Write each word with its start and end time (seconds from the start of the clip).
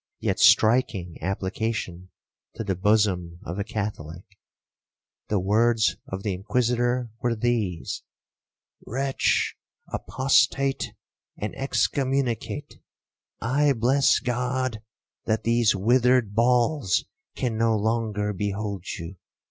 yet 0.19 0.39
striking 0.39 1.15
application 1.21 2.09
to 2.55 2.63
the 2.63 2.73
bosom 2.75 3.37
of 3.45 3.59
a 3.59 3.63
Catholic. 3.63 4.25
The 5.27 5.39
words 5.39 5.95
of 6.07 6.23
the 6.23 6.33
Inquisitor 6.33 7.11
were 7.21 7.35
these: 7.35 8.01
'Wretch, 8.83 9.55
apostate, 9.93 10.93
and 11.37 11.53
excommunicate, 11.55 12.81
I 13.41 13.73
bless 13.73 14.17
God 14.17 14.81
that 15.25 15.43
these 15.43 15.75
withered 15.75 16.33
balls 16.33 17.05
can 17.35 17.55
no 17.55 17.77
longer 17.77 18.33
behold 18.33 18.83
you. 18.97 19.17